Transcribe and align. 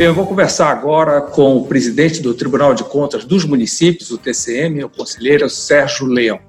Eu 0.00 0.14
vou 0.14 0.26
conversar 0.26 0.70
agora 0.70 1.20
com 1.20 1.58
o 1.58 1.66
presidente 1.66 2.22
do 2.22 2.32
Tribunal 2.32 2.72
de 2.72 2.82
Contas 2.82 3.22
dos 3.22 3.44
Municípios, 3.44 4.10
o 4.10 4.16
TCM, 4.16 4.82
o 4.82 4.88
conselheiro 4.88 5.46
Sérgio 5.50 6.06
Leão. 6.06 6.40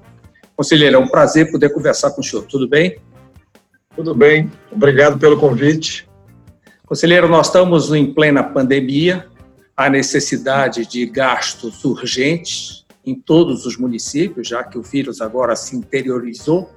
Conselheiro, 0.55 0.95
é 0.95 0.97
um 0.97 1.09
prazer 1.09 1.51
poder 1.51 1.67
conversar 1.73 2.11
com 2.11 2.21
o 2.21 2.23
senhor. 2.23 2.45
Tudo 2.45 2.65
bem? 2.65 2.97
Tudo 3.93 4.15
bem. 4.15 4.49
Obrigado 4.71 5.19
pelo 5.19 5.37
convite. 5.37 6.07
Conselheiro, 6.85 7.27
nós 7.27 7.47
estamos 7.47 7.91
em 7.91 8.13
plena 8.13 8.41
pandemia, 8.41 9.27
a 9.75 9.89
necessidade 9.89 10.85
de 10.85 11.05
gastos 11.05 11.83
urgentes 11.83 12.85
em 13.05 13.13
todos 13.15 13.65
os 13.65 13.75
municípios, 13.75 14.47
já 14.47 14.63
que 14.63 14.77
o 14.77 14.81
vírus 14.81 15.19
agora 15.19 15.57
se 15.57 15.75
interiorizou. 15.75 16.71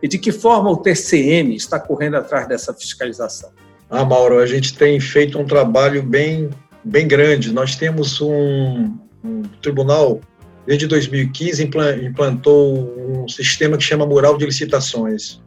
E 0.00 0.06
de 0.06 0.18
que 0.18 0.30
forma 0.30 0.70
o 0.70 0.76
TCM 0.76 1.56
está 1.56 1.80
correndo 1.80 2.14
atrás 2.14 2.46
dessa 2.46 2.72
fiscalização? 2.72 3.50
Ah, 3.94 4.06
Mauro, 4.06 4.38
a 4.38 4.46
gente 4.46 4.72
tem 4.72 4.98
feito 4.98 5.38
um 5.38 5.44
trabalho 5.44 6.02
bem, 6.02 6.48
bem 6.82 7.06
grande. 7.06 7.52
Nós 7.52 7.76
temos 7.76 8.22
um, 8.22 8.96
um 9.22 9.42
tribunal, 9.60 10.18
desde 10.66 10.86
2015, 10.86 11.70
implantou 12.02 12.96
um 12.98 13.28
sistema 13.28 13.76
que 13.76 13.84
chama 13.84 14.06
Mural 14.06 14.38
de 14.38 14.46
Licitações. 14.46 15.42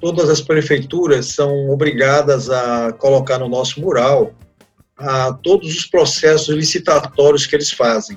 Todas 0.00 0.30
as 0.30 0.40
prefeituras 0.40 1.26
são 1.26 1.70
obrigadas 1.70 2.48
a 2.48 2.92
colocar 2.92 3.40
no 3.40 3.48
nosso 3.48 3.80
mural 3.80 4.32
a 4.96 5.32
todos 5.32 5.76
os 5.76 5.84
processos 5.84 6.54
licitatórios 6.54 7.46
que 7.46 7.56
eles 7.56 7.72
fazem. 7.72 8.16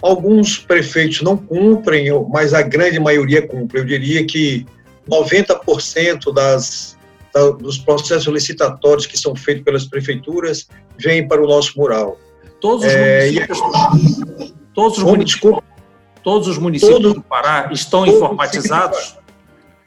Alguns 0.00 0.56
prefeitos 0.56 1.20
não 1.20 1.36
cumprem, 1.36 2.06
mas 2.30 2.54
a 2.54 2.62
grande 2.62 2.98
maioria 2.98 3.46
cumpre. 3.46 3.78
Eu 3.78 3.84
diria 3.84 4.26
que 4.26 4.64
90% 5.06 6.32
das 6.32 6.97
dos 7.60 7.78
processos 7.78 8.26
licitatórios 8.26 9.06
que 9.06 9.18
são 9.18 9.34
feitos 9.34 9.64
pelas 9.64 9.84
prefeituras 9.84 10.68
vêm 10.98 11.26
para 11.26 11.42
o 11.42 11.46
nosso 11.46 11.78
mural. 11.78 12.18
Todos 12.60 12.84
os 12.84 12.92
é, 12.92 13.26
municípios, 13.26 13.58
e... 13.58 14.54
todos 14.74 14.98
os 14.98 15.04
municípios, 15.04 15.58
todos 16.22 16.48
os 16.48 16.58
municípios 16.58 16.98
todos, 16.98 17.14
do 17.14 17.22
Pará 17.22 17.68
estão 17.72 18.06
informatizados? 18.06 19.16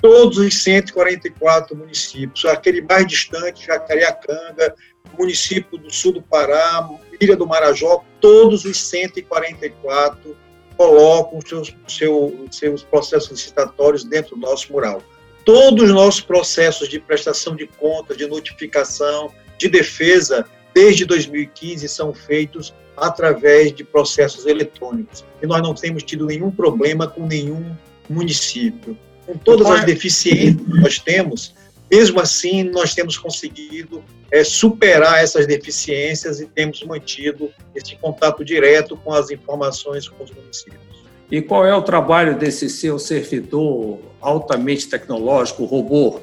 Todos 0.02 0.38
os 0.38 0.64
144 0.64 1.76
municípios, 1.76 2.46
aquele 2.46 2.82
mais 2.82 3.06
distante, 3.06 3.68
Jacareacanga, 3.68 4.74
município 5.18 5.78
do 5.78 5.92
sul 5.92 6.14
do 6.14 6.22
Pará, 6.22 6.90
Ilha 7.20 7.36
do 7.36 7.46
Marajó, 7.46 8.04
todos 8.20 8.66
os 8.66 8.78
144 8.78 10.36
colocam 10.76 11.40
seus, 11.42 11.76
seu, 11.88 12.48
seus 12.50 12.84
processos 12.84 13.30
licitatórios 13.30 14.04
dentro 14.04 14.36
do 14.36 14.42
nosso 14.42 14.72
mural. 14.72 15.04
Todos 15.46 15.86
os 15.86 15.92
nossos 15.92 16.22
processos 16.22 16.88
de 16.88 17.00
prestação 17.00 17.56
de 17.56 17.68
contas, 17.68 18.18
de 18.18 18.28
notificação, 18.28 19.32
de 19.58 19.68
defesa, 19.68 20.46
desde 20.74 21.06
2015, 21.06 21.88
são 21.88 22.14
feitos 22.14 22.74
através 22.96 23.74
de 23.74 23.84
processos 23.84 24.46
eletrônicos. 24.46 25.26
E 25.42 25.48
nós 25.48 25.62
não 25.62 25.74
temos 25.74 26.04
tido 26.04 26.26
nenhum 26.26 26.52
problema 26.52 27.08
com 27.08 27.26
nenhum 27.26 27.76
município. 28.10 28.98
Com 29.26 29.38
todas 29.38 29.68
as 29.68 29.86
deficiências 29.86 30.56
que 30.56 30.80
nós 30.80 31.00
temos, 31.00 31.56
mesmo 31.92 32.20
assim, 32.20 32.64
nós 32.64 32.94
temos 32.94 33.18
conseguido 33.18 34.04
é, 34.32 34.44
superar 34.44 35.24
essas 35.24 35.46
deficiências 35.46 36.40
e 36.40 36.46
temos 36.46 36.82
mantido 36.84 37.52
esse 37.76 37.96
contato 37.98 38.46
direto 38.46 38.96
com 38.96 39.14
as 39.14 39.30
informações 39.30 40.08
com 40.08 40.24
os 40.24 40.32
municípios. 40.32 40.91
E 41.32 41.42
qual 41.42 41.66
é 41.66 41.74
o 41.74 41.82
trabalho 41.82 42.38
desse 42.38 42.70
seu 42.70 43.00
servidor 43.00 44.00
altamente 44.20 44.90
tecnológico, 44.90 45.64
robô 45.64 46.20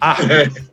Argos? 0.00 0.30
É, 0.30 0.68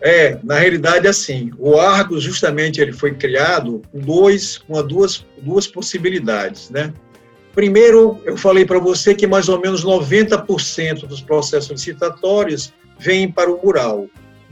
é, 0.00 0.38
na 0.44 0.58
realidade, 0.58 1.08
assim, 1.08 1.50
o 1.58 1.78
Argos 1.78 2.22
justamente 2.22 2.80
ele 2.80 2.92
foi 2.92 3.14
criado 3.14 3.82
com 3.90 3.98
dois, 3.98 4.58
com 4.58 4.80
duas, 4.86 5.26
duas 5.42 5.66
possibilidades, 5.66 6.70
né? 6.70 6.92
Primeiro, 7.54 8.20
eu 8.24 8.36
falei 8.36 8.64
para 8.64 8.78
você 8.78 9.14
que 9.14 9.26
mais 9.26 9.48
ou 9.48 9.60
menos 9.60 9.84
90% 9.84 11.06
dos 11.06 11.20
processos 11.20 11.70
licitatórios 11.70 12.72
vêm 12.98 13.30
para 13.30 13.50
o 13.50 13.60
mural. 13.64 14.06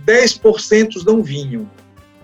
10% 0.06 1.04
não 1.04 1.22
vinham. 1.22 1.68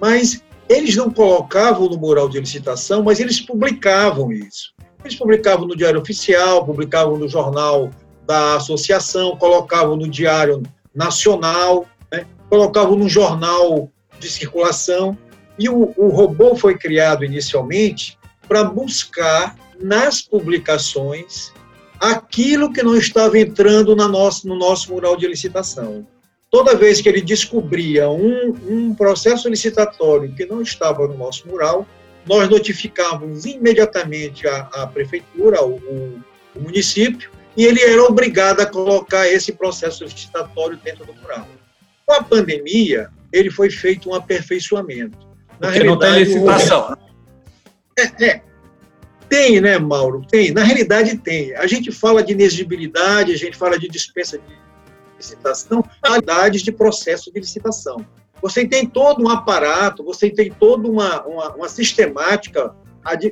Mas 0.01 0.43
eles 0.69 0.95
não 0.97 1.11
colocavam 1.11 1.89
no 1.89 1.99
mural 1.99 2.29
de 2.29 2.39
licitação, 2.39 3.03
mas 3.03 3.21
eles 3.21 3.41
publicavam 3.41 4.33
isso. 4.33 4.73
Eles 5.05 5.17
publicavam 5.17 5.67
no 5.67 5.77
Diário 5.77 6.01
Oficial, 6.01 6.65
publicavam 6.65 7.17
no 7.17 7.29
Jornal 7.29 7.91
da 8.27 8.57
Associação, 8.57 9.37
colocavam 9.37 9.97
no 9.97 10.09
Diário 10.09 10.63
Nacional, 10.95 11.87
né? 12.13 12.27
colocavam 12.51 12.97
no 12.97 13.09
Jornal 13.09 13.91
de 14.19 14.29
Circulação. 14.29 15.17
E 15.59 15.69
o, 15.69 15.95
o 15.97 16.09
robô 16.09 16.55
foi 16.55 16.77
criado 16.77 17.25
inicialmente 17.25 18.19
para 18.47 18.65
buscar 18.65 19.57
nas 19.81 20.21
publicações 20.21 21.53
aquilo 22.01 22.73
que 22.73 22.83
não 22.83 22.97
estava 22.97 23.39
entrando 23.39 23.95
na 23.95 24.09
no 24.09 24.57
nosso 24.57 24.93
mural 24.93 25.17
de 25.17 25.27
licitação. 25.27 26.07
Toda 26.51 26.77
vez 26.77 27.01
que 27.01 27.09
ele 27.09 27.21
descobria 27.21 28.09
um, 28.09 28.55
um 28.69 28.95
processo 28.95 29.49
licitatório 29.49 30.33
que 30.35 30.47
não 30.47 30.63
estava 30.63 31.07
no 31.07 31.17
nosso 31.17 31.47
mural, 31.47 31.87
nós 32.29 32.49
notificávamos 32.49 33.47
imediatamente 33.47 34.47
a, 34.47 34.69
a 34.75 34.87
prefeitura, 34.87 35.65
o, 35.65 35.77
o, 36.55 36.61
município, 36.61 37.31
e 37.57 37.65
ele 37.65 37.81
era 37.81 38.03
obrigado 38.05 38.61
a 38.61 38.67
colocar 38.67 39.27
esse 39.27 39.53
processo 39.53 40.05
licitatório 40.05 40.77
dentro 40.77 41.05
do 41.07 41.15
mural. 41.15 41.49
Com 42.05 42.13
a 42.15 42.23
pandemia, 42.23 43.11
ele 43.33 43.51
foi 43.51 43.71
feito 43.71 44.11
um 44.11 44.15
aperfeiçoamento. 44.15 45.19
Na 45.59 45.69
Porque 45.69 45.83
realidade, 45.83 45.89
não 45.89 45.99
tem 45.99 46.25
licitação. 46.25 46.97
É, 47.99 48.25
é, 48.25 48.43
tem, 49.29 49.61
né, 49.61 49.79
Mauro? 49.79 50.25
Tem. 50.29 50.53
Na 50.53 50.63
realidade, 50.63 51.17
tem. 51.19 51.55
A 51.57 51.67
gente 51.67 51.91
fala 51.91 52.23
de 52.23 52.33
inexigibilidade, 52.33 53.33
a 53.33 53.37
gente 53.37 53.57
fala 53.57 53.79
de 53.79 53.89
dispensa 53.89 54.39
de 54.39 54.59
licitação, 55.17 55.83
qualidades 56.01 56.63
de 56.63 56.71
processo 56.71 57.33
de 57.33 57.41
licitação. 57.41 58.05
Você 58.41 58.67
tem 58.67 58.87
todo 58.87 59.25
um 59.25 59.29
aparato, 59.29 60.05
você 60.05 60.31
tem 60.31 60.51
toda 60.51 60.89
uma, 60.89 61.23
uma, 61.27 61.55
uma 61.55 61.69
sistemática 61.69 62.75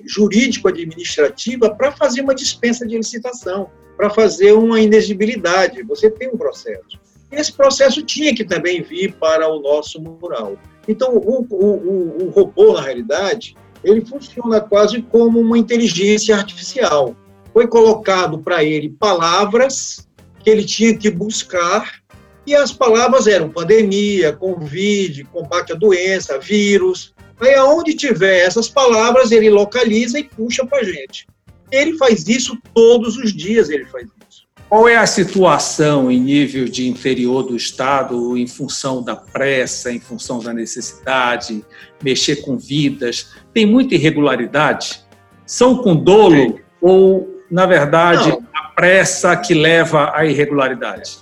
jurídico-administrativa 0.06 1.74
para 1.74 1.92
fazer 1.92 2.22
uma 2.22 2.34
dispensa 2.34 2.86
de 2.86 2.96
licitação, 2.96 3.70
para 3.96 4.10
fazer 4.10 4.52
uma 4.52 4.80
inexigibilidade. 4.80 5.82
Você 5.82 6.10
tem 6.10 6.28
um 6.28 6.36
processo. 6.36 6.98
Esse 7.30 7.52
processo 7.52 8.02
tinha 8.02 8.34
que 8.34 8.44
também 8.44 8.82
vir 8.82 9.14
para 9.14 9.48
o 9.48 9.60
nosso 9.60 10.00
mural. 10.00 10.56
Então, 10.88 11.16
o, 11.16 11.46
o, 11.50 11.66
o, 11.66 12.26
o 12.26 12.30
robô, 12.30 12.74
na 12.74 12.82
realidade, 12.82 13.56
ele 13.82 14.04
funciona 14.04 14.60
quase 14.60 15.02
como 15.02 15.40
uma 15.40 15.58
inteligência 15.58 16.36
artificial. 16.36 17.14
Foi 17.52 17.66
colocado 17.66 18.38
para 18.38 18.62
ele 18.62 18.90
palavras 18.90 20.06
que 20.42 20.50
ele 20.50 20.64
tinha 20.64 20.96
que 20.96 21.10
buscar 21.10 22.00
e 22.46 22.54
as 22.54 22.72
palavras 22.72 23.26
eram 23.26 23.50
pandemia, 23.50 24.32
Covid, 24.32 25.24
combate 25.24 25.72
à 25.72 25.74
doença, 25.74 26.38
vírus. 26.38 27.14
Aí, 27.40 27.54
aonde 27.54 27.94
tiver 27.94 28.38
essas 28.38 28.68
palavras, 28.68 29.32
ele 29.32 29.50
localiza 29.50 30.18
e 30.18 30.24
puxa 30.24 30.64
para 30.64 30.78
a 30.78 30.84
gente. 30.84 31.26
Ele 31.70 31.98
faz 31.98 32.26
isso 32.28 32.56
todos 32.72 33.16
os 33.16 33.34
dias, 33.34 33.68
ele 33.68 33.84
faz 33.86 34.06
isso. 34.28 34.46
Qual 34.68 34.88
é 34.88 34.96
a 34.96 35.06
situação 35.06 36.10
em 36.10 36.18
nível 36.18 36.64
de 36.64 36.88
interior 36.88 37.42
do 37.42 37.56
Estado, 37.56 38.36
em 38.36 38.46
função 38.46 39.02
da 39.02 39.14
pressa, 39.14 39.92
em 39.92 40.00
função 40.00 40.40
da 40.40 40.52
necessidade, 40.52 41.64
mexer 42.02 42.36
com 42.36 42.56
vidas? 42.56 43.32
Tem 43.52 43.64
muita 43.64 43.94
irregularidade? 43.94 45.00
São 45.44 45.78
com 45.78 45.94
dolo 45.94 46.58
ou, 46.80 47.42
na 47.48 47.64
verdade, 47.64 48.30
Não. 48.30 48.44
a 48.52 48.68
pressa 48.70 49.36
que 49.36 49.54
leva 49.54 50.12
à 50.12 50.24
irregularidade? 50.26 51.18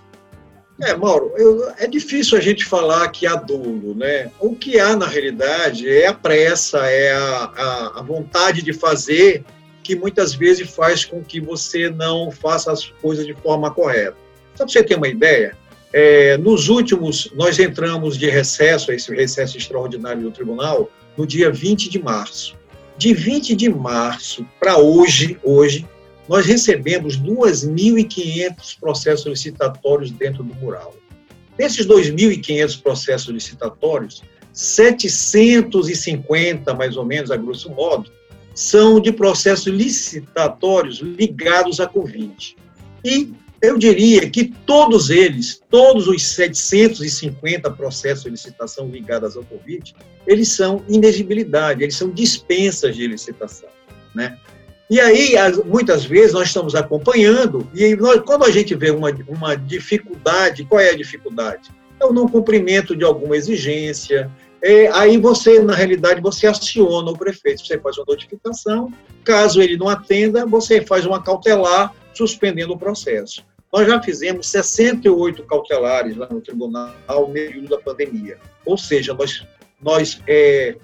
É, 0.81 0.95
Mauro, 0.97 1.33
eu, 1.37 1.73
é 1.79 1.87
difícil 1.87 2.37
a 2.37 2.41
gente 2.41 2.65
falar 2.65 3.09
que 3.09 3.26
há 3.26 3.37
dolo, 3.37 3.94
né? 3.94 4.31
O 4.41 4.56
que 4.56 4.81
há, 4.81 4.97
na 4.97 5.06
realidade, 5.06 5.88
é 5.88 6.09
a 6.09 6.15
pressa, 6.15 6.79
é 6.87 7.12
a, 7.12 7.53
a, 7.56 8.00
a 8.00 8.03
vontade 8.03 8.61
de 8.61 8.73
fazer 8.73 9.44
que 9.85 9.94
muitas 9.94 10.35
vezes 10.35 10.69
faz 10.71 11.05
com 11.05 11.23
que 11.23 11.41
você 11.41 11.91
não 11.91 12.31
faça 12.31 12.73
as 12.73 12.87
coisas 12.87 13.25
de 13.25 13.35
forma 13.35 13.71
correta. 13.71 14.17
Só 14.55 14.65
para 14.65 14.73
você 14.73 14.82
ter 14.82 14.97
uma 14.97 15.09
ideia, 15.09 15.56
é, 15.93 16.37
nos 16.38 16.69
últimos, 16.69 17.31
nós 17.35 17.59
entramos 17.61 18.19
de 18.19 18.29
recesso, 18.29 18.91
esse 18.91 19.15
recesso 19.15 19.56
extraordinário 19.56 20.23
do 20.23 20.31
tribunal, 20.32 20.91
no 21.17 21.25
dia 21.25 21.53
20 21.53 21.88
de 21.88 22.03
março. 22.03 22.56
De 22.97 23.15
20 23.15 23.55
de 23.55 23.69
março 23.69 24.44
para 24.59 24.79
hoje, 24.79 25.38
hoje, 25.43 25.87
nós 26.29 26.44
recebemos 26.47 27.19
2.500 27.19 28.79
processos 28.81 29.26
licitatórios 29.26 30.11
dentro 30.11 30.43
do 30.43 30.55
mural. 30.55 30.97
Desses 31.56 31.87
2.500 31.87 32.82
processos 32.82 33.29
licitatórios, 33.29 34.25
750, 34.53 36.75
mais 36.75 36.97
ou 36.97 37.05
menos, 37.05 37.31
a 37.31 37.37
grosso 37.37 37.71
modo, 37.71 38.11
são 38.55 38.99
de 39.00 39.12
processos 39.12 39.67
licitatórios 39.67 40.99
ligados 41.00 41.79
à 41.81 41.87
Covid. 41.87 42.56
E 43.05 43.32
Eu 43.65 43.79
diria 43.79 44.29
que 44.29 44.53
todos 44.67 45.09
eles, 45.09 45.62
todos 45.71 46.06
os 46.06 46.23
750 46.23 47.71
processos 47.71 48.25
de 48.25 48.31
licitação 48.31 48.88
ligados 48.88 49.38
ao 49.38 49.44
Covid, 49.44 49.94
eles 50.26 50.49
são 50.49 50.85
inegibilidade, 50.87 51.82
eles 51.82 51.97
são 51.97 52.11
dispensas 52.11 52.94
de 52.94 53.06
licitação, 53.06 53.71
né? 54.15 54.38
E 54.94 55.00
aí, 55.00 55.35
muitas 55.64 56.05
vezes, 56.05 56.32
nós 56.32 56.46
estamos 56.46 56.73
acompanhando, 56.76 57.69
e 57.75 57.96
nós, 57.96 58.20
quando 58.20 58.44
a 58.44 58.50
gente 58.52 58.76
vê 58.76 58.93
uma, 58.93 59.11
uma 59.26 59.56
dificuldade, 59.56 60.64
qual 60.64 60.81
é 60.81 60.91
a 60.91 60.96
dificuldade? 60.96 61.73
É 61.99 62.05
o 62.05 62.12
não 62.12 62.29
cumprimento 62.29 62.94
de 62.94 63.02
alguma 63.02 63.37
exigência, 63.37 64.31
é, 64.62 64.87
aí 64.93 65.19
você, 65.19 65.58
na 65.58 65.75
realidade, 65.75 66.20
você 66.20 66.46
aciona 66.46 67.11
o 67.11 67.19
prefeito, 67.19 67.67
você 67.67 67.76
faz 67.76 67.99
uma 67.99 68.05
notificação, 68.06 68.94
caso 69.25 69.61
ele 69.61 69.76
não 69.76 69.88
atenda, 69.88 70.46
você 70.46 70.81
faz 70.81 71.05
uma 71.05 71.20
cautelar, 71.20 71.93
suspendendo 72.12 72.75
o 72.75 72.79
processo. 72.79 73.44
Nós 73.73 73.88
já 73.88 74.00
fizemos 74.00 74.49
68 74.49 75.43
cautelares 75.43 76.17
lá 76.17 76.29
no 76.31 76.40
tribunal 76.40 76.94
no 77.08 77.31
período 77.31 77.69
da 77.69 77.79
pandemia. 77.79 78.38
Ou 78.64 78.79
seja, 78.79 79.12
nós, 79.12 79.44
nós 79.82 80.23
é, 80.29 80.76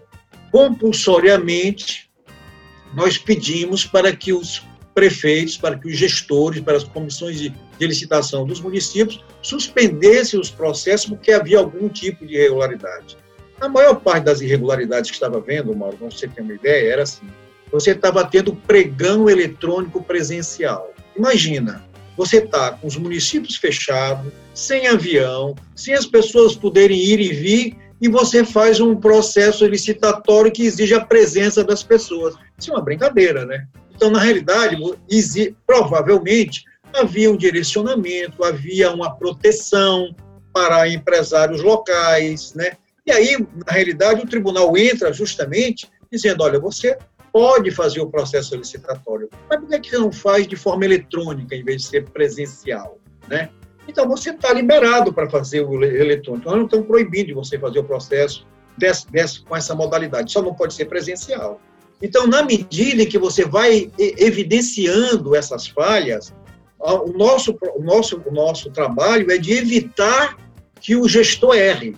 compulsoriamente, 0.50 2.09
nós 2.94 3.18
pedimos 3.18 3.84
para 3.84 4.14
que 4.14 4.32
os 4.32 4.62
prefeitos, 4.94 5.56
para 5.56 5.78
que 5.78 5.88
os 5.88 5.96
gestores, 5.96 6.60
para 6.60 6.76
as 6.76 6.84
comissões 6.84 7.38
de, 7.38 7.50
de 7.50 7.86
licitação 7.86 8.44
dos 8.44 8.60
municípios 8.60 9.24
suspendessem 9.40 10.38
os 10.38 10.50
processos 10.50 11.08
porque 11.08 11.32
havia 11.32 11.58
algum 11.58 11.88
tipo 11.88 12.26
de 12.26 12.34
irregularidade. 12.34 13.16
A 13.60 13.68
maior 13.68 13.96
parte 13.96 14.24
das 14.24 14.40
irregularidades 14.40 15.10
que 15.10 15.16
estava 15.16 15.40
vendo, 15.40 15.74
Mauro, 15.76 15.96
para 15.96 16.10
você 16.10 16.26
ter 16.26 16.40
uma 16.40 16.54
ideia, 16.54 16.92
era 16.92 17.02
assim: 17.02 17.26
você 17.70 17.92
estava 17.92 18.24
tendo 18.24 18.54
pregão 18.54 19.28
eletrônico 19.28 20.02
presencial. 20.02 20.92
Imagina, 21.16 21.84
você 22.16 22.38
está 22.38 22.72
com 22.72 22.86
os 22.86 22.96
municípios 22.96 23.56
fechados, 23.56 24.32
sem 24.54 24.86
avião, 24.88 25.54
sem 25.74 25.94
as 25.94 26.06
pessoas 26.06 26.54
poderem 26.54 26.98
ir 26.98 27.20
e 27.20 27.32
vir, 27.32 27.76
e 28.00 28.08
você 28.08 28.44
faz 28.44 28.80
um 28.80 28.96
processo 28.96 29.66
licitatório 29.66 30.50
que 30.50 30.64
exige 30.64 30.94
a 30.94 31.04
presença 31.04 31.62
das 31.62 31.82
pessoas. 31.82 32.34
Isso 32.58 32.70
é 32.70 32.74
uma 32.74 32.82
brincadeira, 32.82 33.44
né? 33.44 33.66
Então, 33.94 34.10
na 34.10 34.20
realidade, 34.20 34.76
provavelmente 35.66 36.64
havia 36.94 37.30
um 37.30 37.36
direcionamento, 37.36 38.42
havia 38.42 38.90
uma 38.90 39.14
proteção 39.14 40.14
para 40.52 40.88
empresários 40.88 41.62
locais, 41.62 42.54
né? 42.54 42.72
E 43.06 43.12
aí, 43.12 43.36
na 43.66 43.72
realidade, 43.72 44.22
o 44.22 44.26
tribunal 44.26 44.76
entra 44.76 45.12
justamente 45.12 45.88
dizendo: 46.10 46.42
olha, 46.42 46.58
você 46.58 46.96
pode 47.32 47.70
fazer 47.70 48.00
o 48.00 48.10
processo 48.10 48.56
licitatório, 48.56 49.28
mas 49.48 49.60
por 49.60 49.80
que 49.80 49.90
você 49.90 49.98
não 49.98 50.10
faz 50.12 50.46
de 50.46 50.56
forma 50.56 50.84
eletrônica 50.84 51.54
em 51.54 51.62
vez 51.62 51.82
de 51.82 51.88
ser 51.88 52.08
presencial, 52.10 52.98
né? 53.28 53.50
Então, 53.90 54.08
você 54.08 54.30
está 54.30 54.52
liberado 54.52 55.12
para 55.12 55.28
fazer 55.28 55.62
o 55.62 55.82
eletrônico. 55.82 56.48
Nós 56.48 56.58
não 56.58 56.64
estamos 56.64 56.86
proibindo 56.86 57.26
de 57.26 57.34
você 57.34 57.58
fazer 57.58 57.80
o 57.80 57.84
processo 57.84 58.46
desse, 58.78 59.10
desse, 59.10 59.42
com 59.42 59.56
essa 59.56 59.74
modalidade, 59.74 60.30
só 60.30 60.40
não 60.40 60.54
pode 60.54 60.74
ser 60.74 60.84
presencial. 60.84 61.60
Então, 62.00 62.26
na 62.28 62.42
medida 62.42 63.02
em 63.02 63.08
que 63.08 63.18
você 63.18 63.44
vai 63.44 63.90
evidenciando 63.98 65.34
essas 65.34 65.66
falhas, 65.66 66.32
o 66.78 67.12
nosso, 67.12 67.58
o 67.76 67.82
nosso, 67.82 68.22
o 68.24 68.32
nosso 68.32 68.70
trabalho 68.70 69.30
é 69.30 69.36
de 69.36 69.52
evitar 69.52 70.38
que 70.80 70.94
o 70.94 71.08
gestor 71.08 71.56
erre. 71.56 71.96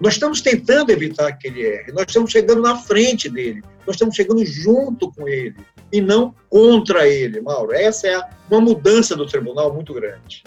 Nós 0.00 0.14
estamos 0.14 0.40
tentando 0.40 0.90
evitar 0.90 1.30
que 1.34 1.46
ele 1.46 1.62
erre, 1.62 1.92
nós 1.92 2.06
estamos 2.08 2.32
chegando 2.32 2.62
na 2.62 2.76
frente 2.76 3.28
dele, 3.28 3.62
nós 3.86 3.94
estamos 3.94 4.16
chegando 4.16 4.44
junto 4.44 5.12
com 5.12 5.28
ele 5.28 5.54
e 5.92 6.00
não 6.00 6.34
contra 6.48 7.06
ele, 7.06 7.40
Mauro. 7.42 7.72
Essa 7.72 8.08
é 8.08 8.20
uma 8.50 8.62
mudança 8.62 9.14
do 9.14 9.26
tribunal 9.26 9.72
muito 9.72 9.92
grande. 9.92 10.42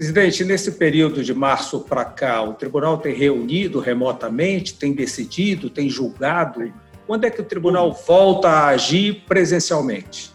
Presidente, 0.00 0.44
nesse 0.44 0.72
período 0.72 1.22
de 1.22 1.34
março 1.34 1.80
para 1.80 2.06
cá, 2.06 2.40
o 2.40 2.54
tribunal 2.54 2.96
tem 2.96 3.14
reunido 3.14 3.80
remotamente, 3.80 4.72
tem 4.72 4.94
decidido, 4.94 5.68
tem 5.68 5.90
julgado. 5.90 6.72
Quando 7.06 7.26
é 7.26 7.30
que 7.30 7.42
o 7.42 7.44
tribunal 7.44 7.92
volta 7.92 8.48
a 8.48 8.68
agir 8.68 9.24
presencialmente? 9.28 10.30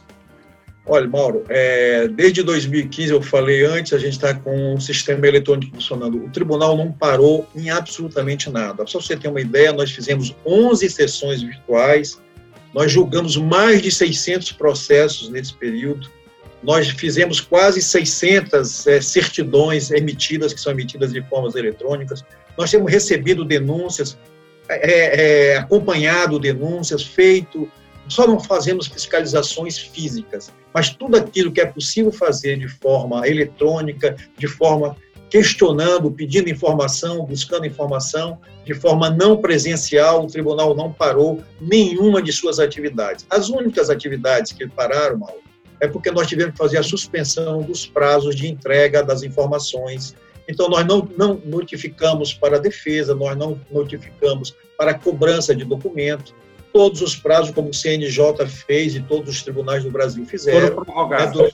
Olha, 0.86 1.08
Mauro, 1.08 1.46
é, 1.50 2.08
desde 2.08 2.44
2015, 2.44 3.12
eu 3.12 3.24
falei 3.24 3.66
antes, 3.66 3.92
a 3.92 3.98
gente 3.98 4.12
está 4.12 4.36
com 4.36 4.76
o 4.76 4.80
sistema 4.80 5.26
eletrônico 5.28 5.74
funcionando. 5.74 6.24
O 6.24 6.30
tribunal 6.30 6.78
não 6.78 6.92
parou 6.92 7.50
em 7.56 7.72
absolutamente 7.72 8.52
nada. 8.52 8.86
Só 8.86 9.02
você 9.02 9.18
ter 9.18 9.30
uma 9.30 9.42
ideia, 9.42 9.74
nós 9.74 9.90
fizemos 9.90 10.36
11 10.46 10.88
sessões 10.92 11.42
virtuais, 11.42 12.22
nós 12.72 12.92
julgamos 12.92 13.36
mais 13.36 13.82
de 13.82 13.90
600 13.90 14.52
processos 14.52 15.28
nesse 15.28 15.56
período, 15.56 16.08
nós 16.66 16.90
fizemos 16.90 17.40
quase 17.40 17.82
600 17.82 18.88
é, 18.88 19.00
certidões 19.00 19.92
emitidas, 19.92 20.52
que 20.52 20.60
são 20.60 20.72
emitidas 20.72 21.14
de 21.14 21.22
formas 21.30 21.56
eletrônicas, 21.56 22.26
nós 22.58 22.72
temos 22.72 22.92
recebido 22.92 23.46
denúncias, 23.46 24.18
é, 24.68 25.52
é, 25.52 25.58
acompanhado 25.58 26.40
denúncias, 26.40 27.04
feito 27.04 27.70
só 28.08 28.28
não 28.28 28.40
fazemos 28.40 28.88
fiscalizações 28.88 29.78
físicas, 29.78 30.52
mas 30.74 30.90
tudo 30.90 31.18
aquilo 31.18 31.52
que 31.52 31.62
é 31.62 31.66
possível 31.66 32.12
fazer 32.12 32.58
de 32.58 32.68
forma 32.68 33.28
eletrônica, 33.28 34.16
de 34.38 34.48
forma 34.48 34.96
questionando, 35.30 36.12
pedindo 36.12 36.50
informação, 36.50 37.26
buscando 37.26 37.66
informação, 37.66 38.40
de 38.64 38.74
forma 38.74 39.10
não 39.10 39.38
presencial, 39.38 40.24
o 40.24 40.28
tribunal 40.28 40.76
não 40.76 40.92
parou 40.92 41.42
nenhuma 41.60 42.22
de 42.22 42.32
suas 42.32 42.60
atividades. 42.60 43.26
As 43.30 43.50
únicas 43.50 43.90
atividades 43.90 44.52
que 44.52 44.68
pararam, 44.68 45.18
Mauro, 45.18 45.42
é 45.80 45.88
porque 45.88 46.12
nós 46.12 46.28
tivemos 46.28 46.54
que 46.54 46.58
fazer 46.58 46.78
a 46.78 46.84
suspensão 46.84 47.62
dos 47.62 47.86
prazos 47.86 48.36
de 48.36 48.48
entrega 48.48 49.04
das 49.04 49.24
informações. 49.24 50.16
Então, 50.48 50.70
nós 50.70 50.86
não, 50.86 51.08
não 51.18 51.42
notificamos 51.46 52.34
para 52.34 52.58
a 52.58 52.60
defesa, 52.60 53.16
nós 53.16 53.38
não 53.38 53.60
notificamos 53.72 54.56
para 54.78 54.92
a 54.92 54.94
cobrança 54.94 55.56
de 55.56 55.66
documento, 55.66 56.34
todos 56.72 57.02
os 57.02 57.16
prazos, 57.16 57.52
como 57.52 57.70
o 57.70 57.74
CNJ 57.74 58.46
fez 58.48 58.96
e 58.96 59.02
todos 59.02 59.30
os 59.30 59.44
tribunais 59.44 59.84
do 59.84 59.92
Brasil 59.92 60.26
fizeram. 60.26 60.84
Né, 61.10 61.50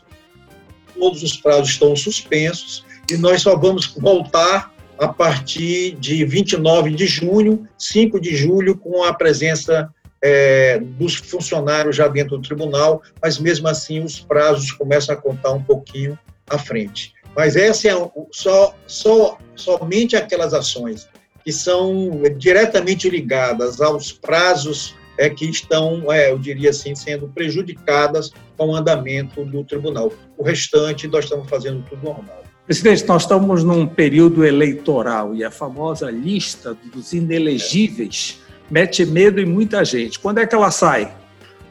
todos 0.98 1.24
os 1.24 1.38
prazos 1.38 1.70
estão 1.70 1.96
suspensos 1.96 2.86
e 3.10 3.18
nós 3.18 3.42
só 3.42 3.56
vamos 3.56 3.88
voltar 3.88 4.74
a 4.98 5.08
partir 5.08 5.96
de 5.96 6.24
29 6.26 6.92
de 6.92 7.08
junho, 7.08 7.68
5 7.78 8.20
de 8.20 8.36
julho, 8.36 8.78
com 8.78 9.04
a 9.04 9.14
presença 9.14 9.90
é, 10.22 10.80
dos 10.80 11.16
funcionários 11.16 11.96
já 11.96 12.08
dentro 12.08 12.38
do 12.38 12.44
tribunal, 12.44 13.02
mas 13.22 13.40
mesmo 13.40 13.68
assim 13.68 14.04
os 14.04 14.20
prazos 14.20 14.72
começam 14.72 15.16
a 15.16 15.18
contar 15.18 15.52
um 15.52 15.64
pouquinho 15.64 16.18
à 16.50 16.58
frente. 16.58 17.14
Mas 17.36 17.56
essa 17.56 17.88
é 17.88 18.12
só, 18.32 18.76
só 18.86 19.38
somente 19.56 20.16
aquelas 20.16 20.54
ações 20.54 21.08
que 21.44 21.52
são 21.52 22.22
diretamente 22.38 23.10
ligadas 23.10 23.82
aos 23.82 24.12
prazos 24.12 24.96
é 25.18 25.30
que 25.30 25.46
estão, 25.46 26.12
é, 26.12 26.32
eu 26.32 26.38
diria 26.38 26.70
assim, 26.70 26.96
sendo 26.96 27.28
prejudicadas 27.28 28.32
com 28.58 28.70
o 28.70 28.76
andamento 28.76 29.44
do 29.46 29.64
tribunal. 29.64 30.12
O 30.38 30.44
restante, 30.44 31.08
nós 31.08 31.26
estamos 31.26 31.50
fazendo 31.50 31.84
tudo 31.90 32.04
normal. 32.04 32.44
Presidente, 32.66 33.06
nós 33.06 33.24
estamos 33.24 33.64
num 33.64 33.86
período 33.86 34.46
eleitoral 34.46 35.36
e 35.36 35.44
a 35.44 35.52
famosa 35.52 36.10
lista 36.10 36.78
dos 36.94 37.12
inelegíveis 37.12 38.41
mete 38.72 39.06
medo 39.06 39.40
em 39.40 39.46
muita 39.46 39.84
gente. 39.86 40.18
Quando 40.18 40.40
é 40.40 40.48
que 40.48 40.56
ela 40.56 40.72
sai? 40.72 41.14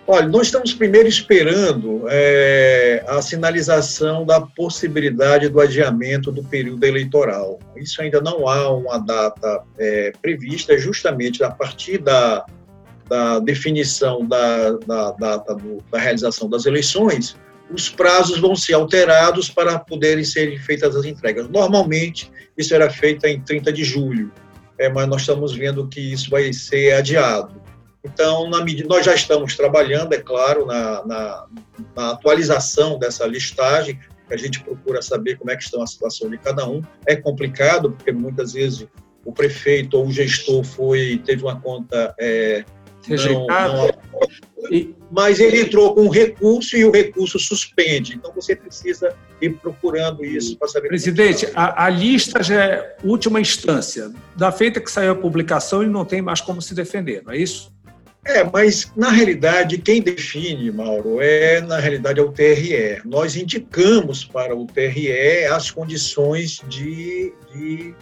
Olha, 0.06 0.28
nós 0.28 0.48
estamos 0.48 0.72
primeiro 0.72 1.08
esperando 1.08 2.04
é, 2.08 3.04
a 3.06 3.22
sinalização 3.22 4.26
da 4.26 4.40
possibilidade 4.40 5.48
do 5.48 5.60
adiamento 5.60 6.32
do 6.32 6.42
período 6.42 6.84
eleitoral. 6.84 7.58
Isso 7.76 8.02
ainda 8.02 8.20
não 8.20 8.48
há 8.48 8.70
uma 8.70 8.98
data 8.98 9.62
é, 9.78 10.12
prevista, 10.20 10.76
justamente 10.76 11.42
a 11.42 11.50
partir 11.50 11.98
da 11.98 12.44
da 13.10 13.40
definição 13.40 14.24
da, 14.24 14.70
da 14.86 15.10
data 15.10 15.56
da 15.90 15.98
realização 15.98 16.48
das 16.48 16.64
eleições, 16.64 17.36
os 17.68 17.88
prazos 17.88 18.38
vão 18.38 18.54
ser 18.54 18.74
alterados 18.74 19.50
para 19.50 19.80
poderem 19.80 20.22
ser 20.22 20.56
feitas 20.60 20.94
as 20.94 21.04
entregas. 21.04 21.48
Normalmente, 21.48 22.30
isso 22.56 22.72
era 22.72 22.88
feito 22.88 23.26
em 23.26 23.40
30 23.40 23.72
de 23.72 23.82
julho, 23.82 24.30
é, 24.80 24.88
mas 24.88 25.06
nós 25.06 25.20
estamos 25.20 25.54
vendo 25.54 25.86
que 25.86 26.00
isso 26.00 26.30
vai 26.30 26.50
ser 26.54 26.94
adiado. 26.94 27.60
Então, 28.02 28.48
na 28.48 28.64
medida, 28.64 28.88
nós 28.88 29.04
já 29.04 29.14
estamos 29.14 29.54
trabalhando, 29.54 30.14
é 30.14 30.18
claro, 30.18 30.64
na, 30.64 31.04
na, 31.04 31.46
na 31.94 32.10
atualização 32.12 32.98
dessa 32.98 33.26
listagem, 33.26 34.00
a 34.30 34.36
gente 34.38 34.60
procura 34.60 35.02
saber 35.02 35.36
como 35.36 35.50
é 35.50 35.56
que 35.56 35.64
está 35.64 35.82
a 35.82 35.86
situação 35.86 36.30
de 36.30 36.38
cada 36.38 36.66
um. 36.66 36.82
É 37.06 37.14
complicado, 37.14 37.92
porque 37.92 38.10
muitas 38.10 38.54
vezes 38.54 38.88
o 39.22 39.32
prefeito 39.32 39.98
ou 39.98 40.06
o 40.06 40.12
gestor 40.12 40.64
foi 40.64 41.20
teve 41.26 41.42
uma 41.42 41.60
conta 41.60 42.14
é, 42.18 42.64
rejeitado. 43.06 43.76
Não, 43.76 43.86
não, 43.86 44.72
e... 44.72 44.94
Mas 45.10 45.40
ele 45.40 45.62
entrou 45.62 45.94
com 45.94 46.02
um 46.02 46.08
recurso 46.08 46.76
e 46.76 46.84
o 46.84 46.92
recurso 46.92 47.38
suspende. 47.38 48.14
Então 48.14 48.32
você 48.32 48.54
precisa 48.54 49.14
ir 49.40 49.54
procurando 49.54 50.24
isso 50.24 50.56
para 50.56 50.68
saber. 50.68 50.88
Presidente, 50.88 51.48
a, 51.54 51.86
a, 51.86 51.88
lista 51.88 52.42
já 52.42 52.64
é 52.64 52.96
última 53.02 53.40
instância. 53.40 54.12
Da 54.36 54.52
feita 54.52 54.80
que 54.80 54.90
saiu 54.90 55.12
a 55.12 55.16
publicação, 55.16 55.82
ele 55.82 55.90
não 55.90 56.04
tem 56.04 56.22
mais 56.22 56.40
como 56.40 56.62
se 56.62 56.74
defender, 56.74 57.22
não 57.24 57.32
é 57.32 57.38
isso? 57.38 57.72
É, 58.24 58.44
mas 58.44 58.92
na 58.94 59.10
realidade 59.10 59.78
quem 59.78 60.02
define, 60.02 60.70
Mauro, 60.70 61.20
é 61.20 61.60
na 61.60 61.78
realidade 61.78 62.20
é 62.20 62.22
o 62.22 62.30
TRE. 62.30 63.00
Nós 63.04 63.34
indicamos 63.34 64.24
para 64.24 64.54
o 64.54 64.66
TRE 64.66 65.46
as 65.46 65.70
condições 65.70 66.60
de, 66.68 67.32
de, 67.52 67.94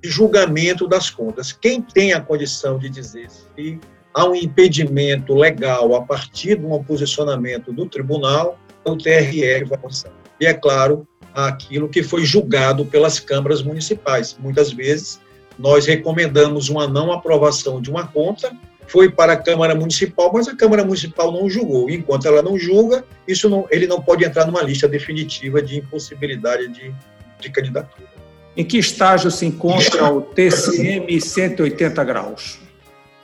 de 0.00 0.08
julgamento 0.08 0.86
das 0.86 1.10
contas. 1.10 1.52
Quem 1.52 1.82
tem 1.82 2.12
a 2.12 2.20
condição 2.20 2.78
de 2.78 2.88
dizer 2.88 3.28
se 3.30 3.80
há 4.14 4.24
um 4.24 4.34
impedimento 4.34 5.34
legal 5.34 5.94
a 5.94 6.02
partir 6.02 6.56
de 6.56 6.64
um 6.64 6.82
posicionamento 6.82 7.72
do 7.72 7.86
tribunal, 7.86 8.58
o 8.84 8.96
TRE 8.96 9.64
vai 9.64 9.78
passar. 9.78 10.12
E 10.40 10.46
é 10.46 10.54
claro, 10.54 11.06
aquilo 11.34 11.88
que 11.88 12.02
foi 12.02 12.24
julgado 12.24 12.84
pelas 12.86 13.18
câmaras 13.18 13.62
municipais. 13.62 14.36
Muitas 14.38 14.72
vezes 14.72 15.20
nós 15.58 15.86
recomendamos 15.86 16.68
uma 16.68 16.86
não 16.86 17.12
aprovação 17.12 17.80
de 17.80 17.90
uma 17.90 18.06
conta 18.06 18.56
foi 18.86 19.10
para 19.10 19.32
a 19.32 19.36
Câmara 19.36 19.74
Municipal, 19.74 20.30
mas 20.32 20.46
a 20.46 20.54
Câmara 20.54 20.84
Municipal 20.84 21.32
não 21.32 21.48
julgou. 21.48 21.88
Enquanto 21.88 22.26
ela 22.26 22.42
não 22.42 22.58
julga, 22.58 23.04
isso 23.26 23.48
não, 23.48 23.66
ele 23.70 23.86
não 23.86 24.00
pode 24.00 24.24
entrar 24.24 24.46
numa 24.46 24.62
lista 24.62 24.86
definitiva 24.86 25.62
de 25.62 25.78
impossibilidade 25.78 26.68
de, 26.68 26.94
de 27.40 27.50
candidatura. 27.50 28.08
Em 28.56 28.64
que 28.64 28.78
estágio 28.78 29.30
se 29.30 29.46
encontra 29.46 30.12
o 30.12 30.20
TCM 30.20 31.20
180 31.20 32.04
graus? 32.04 32.63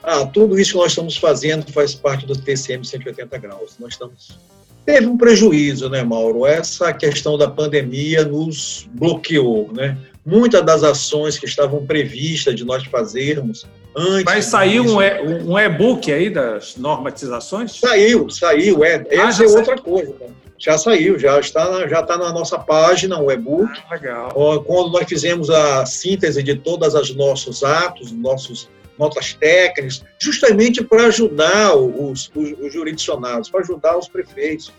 Ah, 0.03 0.25
tudo 0.25 0.59
isso 0.59 0.73
que 0.73 0.77
nós 0.77 0.91
estamos 0.91 1.17
fazendo 1.17 1.71
faz 1.71 1.93
parte 1.93 2.25
do 2.25 2.35
TCM 2.35 2.85
180 2.85 3.37
graus. 3.37 3.75
Nós 3.79 3.93
estamos 3.93 4.37
teve 4.83 5.05
um 5.05 5.15
prejuízo, 5.15 5.89
né, 5.89 6.03
Mauro? 6.03 6.45
Essa 6.45 6.91
questão 6.91 7.37
da 7.37 7.47
pandemia 7.47 8.25
nos 8.25 8.89
bloqueou, 8.93 9.71
né? 9.71 9.97
Muitas 10.25 10.65
das 10.65 10.83
ações 10.83 11.37
que 11.37 11.45
estavam 11.45 11.85
previstas 11.85 12.55
de 12.55 12.65
nós 12.65 12.83
fazermos 12.85 13.65
Antes 13.95 14.23
Vai 14.23 14.41
sair 14.41 14.79
um, 14.79 15.01
e, 15.01 15.21
um 15.43 15.59
e-book 15.59 16.11
aí 16.11 16.29
das 16.29 16.77
normatizações? 16.77 17.77
Saiu, 17.77 18.29
saiu. 18.29 18.83
É, 18.83 18.95
ah, 18.95 19.27
essa 19.27 19.43
é 19.43 19.47
saiu. 19.47 19.57
outra 19.57 19.77
coisa. 19.77 20.15
Né? 20.19 20.27
Já 20.57 20.77
saiu, 20.77 21.19
já 21.19 21.39
está, 21.39 21.87
já 21.87 21.99
está 21.99 22.17
na 22.17 22.31
nossa 22.31 22.57
página, 22.57 23.19
o 23.19 23.31
e-book. 23.31 23.69
Ah, 23.89 23.95
legal. 23.95 24.63
Quando 24.65 24.91
nós 24.91 25.05
fizemos 25.07 25.49
a 25.49 25.85
síntese 25.85 26.41
de 26.41 26.55
todos 26.55 26.93
os 26.93 27.13
nossos 27.15 27.63
atos, 27.63 28.11
nossos 28.11 28.69
notas 28.97 29.33
técnicas, 29.33 30.03
justamente 30.19 30.83
para 30.83 31.07
ajudar 31.07 31.75
os, 31.75 32.31
os, 32.35 32.51
os 32.59 32.73
jurisdicionados, 32.73 33.49
para 33.49 33.61
ajudar 33.61 33.97
os 33.97 34.07
prefeitos. 34.07 34.71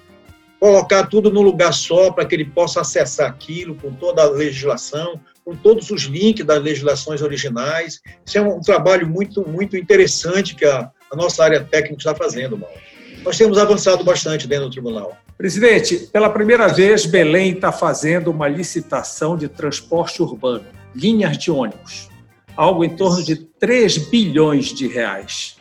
Colocar 0.61 1.09
tudo 1.09 1.31
no 1.31 1.43
lugar 1.43 1.73
só 1.73 2.13
para 2.13 2.25
que 2.25 2.37
ele 2.37 2.45
possa 2.45 2.83
acessar 2.83 3.29
aquilo 3.29 3.75
com 3.75 3.93
toda 3.93 4.23
a 4.23 4.31
legislação, 4.31 5.21
com 5.45 5.57
todos 5.57 5.91
os 5.91 6.03
links 6.03 6.47
das 6.47 6.63
legislações 6.63 7.21
originais. 7.21 8.01
Isso 8.25 8.39
é 8.39 8.41
um 8.41 8.61
trabalho 8.61 9.09
muito, 9.09 9.47
muito 9.49 9.77
interessante 9.77 10.55
que 10.55 10.65
a, 10.65 10.89
a 11.11 11.17
nossa 11.17 11.43
área 11.43 11.61
técnica 11.65 11.97
está 11.99 12.15
fazendo, 12.15 12.57
Mauro. 12.57 12.77
Nós 13.25 13.37
temos 13.37 13.59
avançado 13.59 14.05
bastante 14.05 14.47
dentro 14.47 14.67
do 14.67 14.73
tribunal. 14.73 15.17
Presidente, 15.39 16.09
pela 16.13 16.31
primeira 16.31 16.69
vez, 16.69 17.07
Belém 17.07 17.53
está 17.53 17.73
fazendo 17.73 18.31
uma 18.31 18.49
licitação 18.49 19.37
de 19.37 19.49
transporte 19.49 20.23
urbano, 20.23 20.65
linhas 20.95 21.37
de 21.39 21.51
ônibus, 21.51 22.09
algo 22.57 22.85
em 22.85 22.97
torno 22.97 23.23
de 23.23 23.37
3 23.37 23.99
bilhões 24.09 24.67
de 24.67 24.87
reais. 24.87 25.57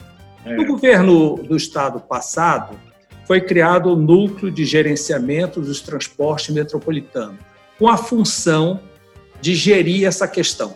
É. 0.46 0.56
No 0.56 0.66
governo 0.66 1.36
do 1.36 1.56
estado 1.56 2.00
passado, 2.00 2.80
foi 3.26 3.42
criado 3.42 3.92
o 3.92 3.96
Núcleo 3.96 4.52
de 4.52 4.66
Gerenciamento 4.66 5.62
dos 5.62 5.82
Transportes 5.82 6.54
Metropolitanos, 6.54 7.40
com 7.78 7.88
a 7.88 7.98
função 7.98 8.80
de 9.40 9.56
gerir 9.56 10.06
essa 10.06 10.28
questão. 10.28 10.76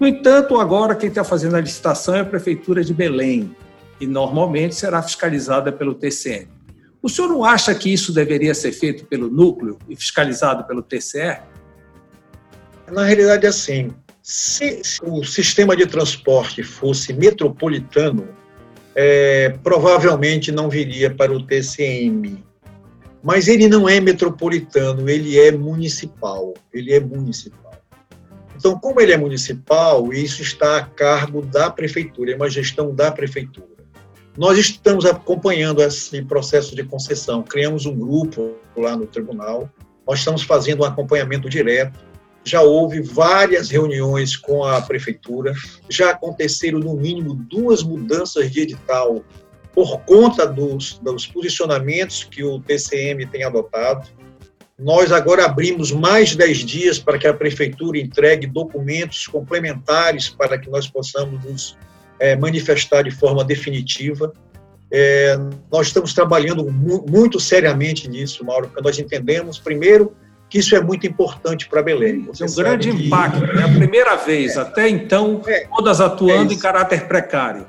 No 0.00 0.06
entanto, 0.06 0.58
agora 0.58 0.94
quem 0.94 1.08
está 1.08 1.22
fazendo 1.22 1.56
a 1.56 1.60
licitação 1.60 2.14
é 2.14 2.20
a 2.20 2.24
Prefeitura 2.24 2.82
de 2.82 2.94
Belém, 2.94 3.54
e 4.02 4.06
normalmente 4.06 4.74
será 4.74 5.00
fiscalizada 5.00 5.70
pelo 5.70 5.94
TCM. 5.94 6.48
O 7.00 7.08
senhor 7.08 7.28
não 7.28 7.44
acha 7.44 7.72
que 7.72 7.92
isso 7.92 8.12
deveria 8.12 8.52
ser 8.52 8.72
feito 8.72 9.06
pelo 9.06 9.28
núcleo 9.28 9.78
e 9.88 9.94
fiscalizado 9.94 10.64
pelo 10.64 10.82
TCE? 10.82 11.38
Na 12.90 13.04
realidade, 13.04 13.46
é 13.46 13.48
assim. 13.48 13.92
Se, 14.22 14.80
o 15.02 15.24
sistema 15.24 15.76
de 15.76 15.84
transporte 15.86 16.62
fosse 16.62 17.12
metropolitano, 17.12 18.28
é, 18.94 19.50
provavelmente 19.62 20.52
não 20.52 20.68
viria 20.68 21.10
para 21.12 21.32
o 21.32 21.44
TCM. 21.44 22.44
Mas 23.22 23.48
ele 23.48 23.68
não 23.68 23.88
é 23.88 24.00
metropolitano, 24.00 25.08
ele 25.08 25.38
é 25.38 25.50
municipal. 25.50 26.54
Ele 26.72 26.92
é 26.92 27.00
municipal. 27.00 27.72
Então, 28.56 28.78
como 28.78 29.00
ele 29.00 29.12
é 29.12 29.16
municipal, 29.16 30.12
isso 30.12 30.40
está 30.40 30.78
a 30.78 30.84
cargo 30.84 31.42
da 31.42 31.68
prefeitura, 31.68 32.32
é 32.32 32.36
uma 32.36 32.48
gestão 32.48 32.94
da 32.94 33.10
prefeitura. 33.10 33.66
Nós 34.38 34.56
estamos 34.56 35.04
acompanhando 35.04 35.82
esse 35.82 36.22
processo 36.22 36.74
de 36.74 36.84
concessão, 36.84 37.42
criamos 37.42 37.86
um 37.86 37.94
grupo 37.94 38.54
lá 38.76 38.96
no 38.96 39.04
tribunal, 39.04 39.68
nós 40.06 40.20
estamos 40.20 40.42
fazendo 40.42 40.82
um 40.82 40.84
acompanhamento 40.84 41.48
direto. 41.48 41.98
Já 42.44 42.60
houve 42.60 43.00
várias 43.00 43.70
reuniões 43.70 44.36
com 44.36 44.64
a 44.64 44.80
prefeitura, 44.82 45.52
já 45.88 46.10
aconteceram 46.10 46.78
no 46.78 46.94
mínimo 46.94 47.34
duas 47.34 47.82
mudanças 47.82 48.50
de 48.50 48.60
edital 48.60 49.22
por 49.72 50.00
conta 50.00 50.46
dos, 50.46 50.98
dos 50.98 51.26
posicionamentos 51.26 52.24
que 52.24 52.44
o 52.44 52.60
TCM 52.60 53.26
tem 53.26 53.44
adotado. 53.44 54.08
Nós 54.78 55.12
agora 55.12 55.44
abrimos 55.44 55.92
mais 55.92 56.34
10 56.34 56.58
dias 56.58 56.98
para 56.98 57.18
que 57.18 57.26
a 57.26 57.34
prefeitura 57.34 57.98
entregue 57.98 58.46
documentos 58.46 59.26
complementares 59.26 60.28
para 60.28 60.58
que 60.58 60.68
nós 60.68 60.88
possamos 60.88 61.44
nos 61.44 61.78
é, 62.18 62.36
manifestar 62.36 63.02
de 63.02 63.10
forma 63.10 63.44
definitiva. 63.44 64.32
É, 64.90 65.38
nós 65.70 65.86
estamos 65.86 66.12
trabalhando 66.12 66.70
mu 66.70 67.04
muito 67.08 67.40
seriamente 67.40 68.08
nisso, 68.08 68.44
Mauro, 68.44 68.68
porque 68.68 68.82
nós 68.82 68.98
entendemos, 68.98 69.58
primeiro, 69.58 70.14
que 70.52 70.58
isso 70.58 70.76
é 70.76 70.80
muito 70.82 71.06
importante 71.06 71.66
para 71.66 71.82
Belém. 71.82 72.24
Você 72.24 72.44
um 72.44 72.54
grande 72.54 72.92
que... 72.92 73.06
impacto. 73.06 73.42
É 73.42 73.62
a 73.62 73.68
primeira 73.68 74.16
vez, 74.16 74.54
é. 74.54 74.60
até 74.60 74.86
então, 74.86 75.40
é. 75.46 75.66
todas 75.74 75.98
atuando 75.98 76.52
é 76.52 76.54
em 76.54 76.58
caráter 76.58 77.08
precário. 77.08 77.66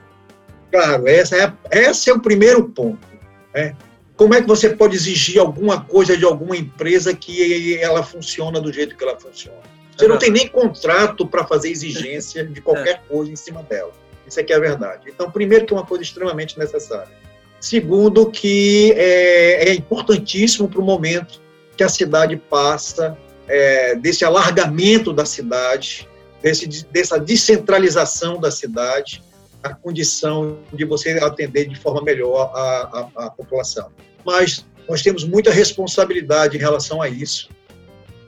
Claro, 0.69 1.07
essa 1.07 1.37
é, 1.37 1.53
esse 1.71 2.09
é 2.09 2.13
o 2.13 2.19
primeiro 2.19 2.65
ponto. 2.65 3.07
Né? 3.55 3.73
Como 4.17 4.33
é 4.33 4.41
que 4.41 4.47
você 4.47 4.71
pode 4.71 4.97
exigir 4.97 5.39
alguma 5.39 5.79
coisa 5.79 6.17
de 6.17 6.25
alguma 6.25 6.57
empresa 6.57 7.13
que 7.13 7.77
ela 7.77 8.03
funciona 8.03 8.59
do 8.59 8.73
jeito 8.73 8.97
que 8.97 9.03
ela 9.05 9.17
funciona? 9.17 9.61
Você 9.95 10.05
não 10.05 10.17
tem 10.17 10.29
nem 10.29 10.49
contrato 10.49 11.25
para 11.25 11.45
fazer 11.45 11.69
exigência 11.69 12.43
de 12.45 12.59
qualquer 12.59 12.95
é. 12.95 13.01
coisa 13.07 13.31
em 13.31 13.37
cima 13.37 13.63
dela. 13.63 13.93
Isso 14.27 14.41
aqui 14.41 14.51
é 14.51 14.57
a 14.57 14.59
verdade. 14.59 15.03
Então, 15.07 15.31
primeiro, 15.31 15.65
que 15.65 15.73
é 15.73 15.77
uma 15.77 15.85
coisa 15.85 16.03
extremamente 16.03 16.59
necessária. 16.59 17.13
Segundo, 17.61 18.29
que 18.29 18.91
é, 18.97 19.69
é 19.69 19.73
importantíssimo 19.73 20.67
para 20.67 20.81
o 20.81 20.83
momento 20.83 21.42
que 21.75 21.83
a 21.83 21.89
cidade 21.89 22.35
passa, 22.37 23.17
é, 23.47 23.95
desse 23.95 24.23
alargamento 24.23 25.11
da 25.11 25.25
cidade, 25.25 26.07
desse, 26.41 26.67
dessa 26.91 27.19
descentralização 27.19 28.39
da 28.39 28.51
cidade, 28.51 29.23
a 29.61 29.73
condição 29.73 30.59
de 30.73 30.85
você 30.85 31.11
atender 31.11 31.67
de 31.67 31.79
forma 31.79 32.01
melhor 32.01 32.51
a, 32.53 33.09
a, 33.15 33.25
a 33.25 33.29
população. 33.29 33.89
Mas 34.25 34.65
nós 34.87 35.01
temos 35.01 35.23
muita 35.23 35.51
responsabilidade 35.51 36.57
em 36.57 36.59
relação 36.59 37.01
a 37.01 37.07
isso. 37.07 37.49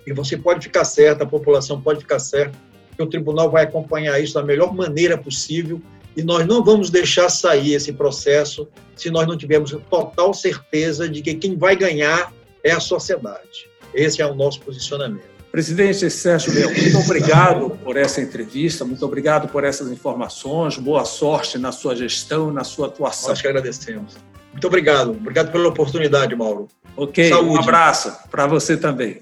E 0.08 0.14
você 0.14 0.38
pode 0.38 0.64
ficar 0.64 0.86
certo, 0.86 1.24
a 1.24 1.26
população 1.26 1.82
pode 1.82 2.00
ficar 2.00 2.20
certa, 2.20 2.58
que 2.96 3.04
o 3.04 3.08
tribunal 3.08 3.50
vai 3.50 3.64
acompanhar 3.64 4.20
isso 4.20 4.36
da 4.36 4.44
melhor 4.44 4.74
maneira 4.74 5.18
possível 5.18 5.82
e 6.16 6.24
nós 6.24 6.48
não 6.48 6.64
vamos 6.64 6.90
deixar 6.90 7.28
sair 7.30 7.74
esse 7.74 7.92
processo 7.92 8.68
se 8.96 9.10
nós 9.10 9.28
não 9.28 9.38
tivermos 9.38 9.76
total 9.90 10.34
certeza 10.34 11.10
de 11.10 11.22
que 11.22 11.36
quem 11.36 11.58
vai 11.58 11.76
ganhar 11.76 12.32
é 12.66 12.72
a 12.72 12.80
sociedade. 12.80 13.70
Esse 13.94 14.22
é 14.22 14.26
o 14.26 14.34
nosso 14.34 14.60
posicionamento. 14.60 15.36
Presidente 15.52 16.10
Sérgio 16.10 16.54
Leão, 16.54 16.74
muito 16.74 16.98
obrigado 16.98 17.70
por 17.82 17.96
essa 17.96 18.20
entrevista, 18.20 18.84
muito 18.84 19.06
obrigado 19.06 19.48
por 19.48 19.64
essas 19.64 19.90
informações, 19.90 20.78
boa 20.78 21.06
sorte 21.06 21.58
na 21.58 21.72
sua 21.72 21.96
gestão 21.96 22.52
na 22.52 22.66
sua 22.66 22.88
atuação. 22.88 23.30
Nós 23.30 23.42
que 23.42 23.48
agradecemos. 23.48 24.18
Muito 24.52 24.68
obrigado. 24.68 25.12
Obrigado 25.12 25.52
pela 25.52 25.70
oportunidade, 25.70 26.36
Mauro. 26.36 26.68
Ok, 26.98 27.30
Saúde. 27.30 27.50
um 27.50 27.58
abraço 27.58 28.12
para 28.30 28.48
você 28.48 28.76
também. 28.76 29.22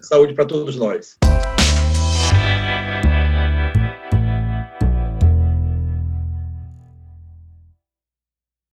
Saúde 0.00 0.34
para 0.34 0.44
todos 0.44 0.76
nós. 0.76 1.16